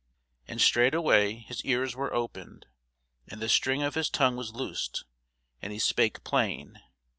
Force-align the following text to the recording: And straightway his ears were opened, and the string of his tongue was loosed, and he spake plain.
And 0.47 0.59
straightway 0.59 1.33
his 1.35 1.63
ears 1.63 1.95
were 1.95 2.11
opened, 2.11 2.65
and 3.27 3.39
the 3.39 3.47
string 3.47 3.83
of 3.83 3.93
his 3.93 4.09
tongue 4.09 4.35
was 4.35 4.51
loosed, 4.55 5.05
and 5.61 5.71
he 5.71 5.77
spake 5.77 6.23
plain. 6.23 6.81